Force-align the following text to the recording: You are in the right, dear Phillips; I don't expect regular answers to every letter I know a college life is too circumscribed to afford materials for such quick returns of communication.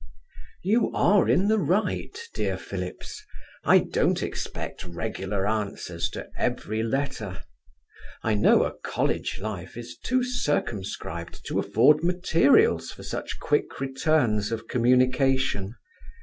You 0.63 0.91
are 0.95 1.29
in 1.29 1.47
the 1.47 1.59
right, 1.59 2.17
dear 2.33 2.57
Phillips; 2.57 3.23
I 3.63 3.77
don't 3.77 4.23
expect 4.23 4.83
regular 4.83 5.47
answers 5.47 6.09
to 6.09 6.27
every 6.35 6.81
letter 6.81 7.43
I 8.23 8.33
know 8.33 8.63
a 8.63 8.73
college 8.79 9.37
life 9.39 9.77
is 9.77 9.95
too 9.95 10.23
circumscribed 10.23 11.45
to 11.45 11.59
afford 11.59 12.03
materials 12.03 12.89
for 12.89 13.03
such 13.03 13.37
quick 13.39 13.79
returns 13.79 14.51
of 14.51 14.67
communication. 14.67 15.75